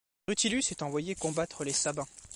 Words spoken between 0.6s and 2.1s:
est envoyé combattre les Sabins.